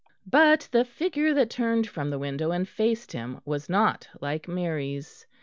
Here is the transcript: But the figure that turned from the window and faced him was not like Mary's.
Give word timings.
But 0.25 0.67
the 0.71 0.83
figure 0.83 1.31
that 1.35 1.51
turned 1.51 1.85
from 1.87 2.09
the 2.09 2.17
window 2.17 2.49
and 2.49 2.67
faced 2.67 3.11
him 3.11 3.39
was 3.45 3.69
not 3.69 4.07
like 4.19 4.47
Mary's. 4.47 5.27